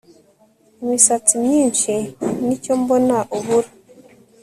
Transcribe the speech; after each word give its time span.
imisatsi 0.81 1.33
myinshi 1.43 1.93
nicyo 2.45 2.73
mbona 2.81 3.17
ubura 3.37 3.69